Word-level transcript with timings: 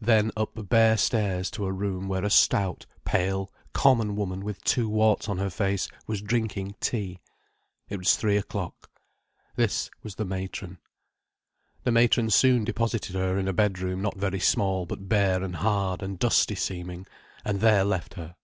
Then 0.00 0.32
up 0.36 0.68
bare 0.68 0.96
stairs 0.96 1.48
to 1.52 1.64
a 1.64 1.70
room 1.72 2.08
where 2.08 2.24
a 2.24 2.28
stout, 2.30 2.86
pale, 3.04 3.52
common 3.72 4.16
woman 4.16 4.40
with 4.44 4.64
two 4.64 4.88
warts 4.88 5.28
on 5.28 5.38
her 5.38 5.48
face, 5.48 5.88
was 6.08 6.20
drinking 6.20 6.74
tea. 6.80 7.20
It 7.88 7.96
was 7.98 8.16
three 8.16 8.36
o'clock. 8.36 8.90
This 9.54 9.88
was 10.02 10.16
the 10.16 10.24
matron. 10.24 10.78
The 11.84 11.92
matron 11.92 12.30
soon 12.30 12.64
deposited 12.64 13.14
her 13.14 13.38
in 13.38 13.46
a 13.46 13.52
bedroom, 13.52 14.02
not 14.02 14.16
very 14.16 14.40
small, 14.40 14.86
but 14.86 15.08
bare 15.08 15.40
and 15.40 15.54
hard 15.54 16.02
and 16.02 16.18
dusty 16.18 16.56
seeming, 16.56 17.06
and 17.44 17.60
there 17.60 17.84
left 17.84 18.14
her. 18.14 18.34